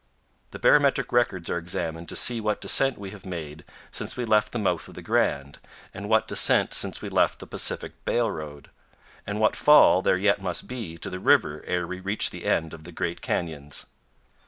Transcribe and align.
The 0.49 0.57
barometric 0.57 1.11
records 1.11 1.47
are 1.51 1.59
examined 1.59 2.09
to 2.09 2.15
see 2.15 2.41
what 2.41 2.59
descent 2.59 2.97
we 2.97 3.11
have 3.11 3.23
made 3.23 3.63
since 3.91 4.17
we 4.17 4.25
left 4.25 4.51
the 4.51 4.57
mouth 4.57 4.87
of 4.87 4.95
the 4.95 5.03
Grand, 5.03 5.59
and 5.93 6.09
what 6.09 6.27
descent 6.27 6.73
since 6.73 7.03
we 7.03 7.07
left 7.09 7.37
the 7.37 7.45
Pacific 7.45 7.91
Railroad, 8.07 8.71
and 9.27 9.39
what 9.39 9.55
fall 9.55 10.01
there 10.01 10.17
yet 10.17 10.37
218 10.37 10.67
CANYONS 10.97 11.05
OF 11.05 11.11
THE 11.11 11.17
COLORADO. 11.19 11.29
must 11.29 11.41
be 11.43 11.43
to 11.43 11.47
the 11.51 11.51
river 11.51 11.63
ere 11.67 11.85
we 11.85 11.99
reach 11.99 12.31
the 12.31 12.45
end 12.45 12.73
of 12.73 12.83
the 12.83 12.91
great 12.91 13.21
canyons. 13.21 13.85